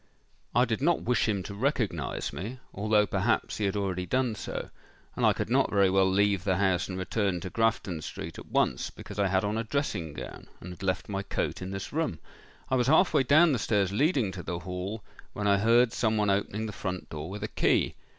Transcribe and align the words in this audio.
I 0.55 0.65
did 0.65 0.81
not 0.81 1.03
wish 1.03 1.29
him 1.29 1.43
to 1.43 1.53
recognise 1.53 2.33
me—although 2.33 3.05
perhaps 3.05 3.57
he 3.57 3.65
had 3.65 3.75
already 3.75 4.07
done 4.07 4.33
so; 4.33 4.71
and 5.15 5.23
I 5.23 5.31
could 5.31 5.51
not 5.51 5.69
very 5.69 5.91
well 5.91 6.09
leave 6.09 6.43
the 6.43 6.57
house 6.57 6.87
and 6.89 6.97
return 6.97 7.39
to 7.41 7.51
Grafton 7.51 8.01
street 8.01 8.39
at 8.39 8.47
once, 8.47 8.89
because 8.89 9.19
I 9.19 9.27
had 9.27 9.43
on 9.43 9.59
a 9.59 9.63
dressing 9.63 10.13
gown, 10.13 10.47
and 10.59 10.71
had 10.71 10.81
left 10.81 11.07
my 11.07 11.21
coat 11.21 11.61
in 11.61 11.69
this 11.69 11.93
room. 11.93 12.17
I 12.67 12.77
was 12.77 12.87
half 12.87 13.13
way 13.13 13.21
down 13.21 13.51
the 13.51 13.59
stairs 13.59 13.91
leading 13.91 14.31
to 14.31 14.41
the 14.41 14.57
hall, 14.57 15.03
when 15.33 15.45
I 15.47 15.59
heard 15.59 15.93
some 15.93 16.17
one 16.17 16.31
opening 16.31 16.65
the 16.65 16.71
front 16.71 17.09
door 17.11 17.29
with 17.29 17.43
a 17.43 17.47
key. 17.47 17.93